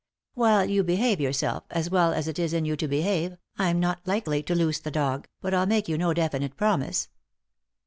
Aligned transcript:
"While 0.33 0.65
you 0.67 0.81
behave 0.83 1.19
yourself, 1.21 1.63
as 1.69 1.91
well 1.91 2.11
as 2.11 2.27
it 2.27 2.39
is 2.39 2.53
in 2.53 2.65
you 2.65 2.75
to 2.75 2.87
behave, 2.87 3.37
I'm 3.59 3.79
not 3.79 4.01
likely 4.07 4.41
to 4.41 4.55
loose 4.55 4.79
the 4.79 4.89
dog, 4.89 5.27
but 5.41 5.53
I'll 5.53 5.67
make 5.67 5.87
you 5.87 5.95
no 5.95 6.11
definite 6.11 6.57
promise. 6.57 7.07